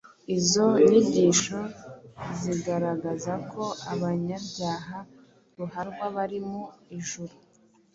[0.37, 1.59] Izo nyigisho
[2.39, 3.63] zigaragaza ko
[3.93, 4.97] abanyabyaha
[5.57, 6.63] ruharwa bari mu
[6.97, 7.33] ijuru,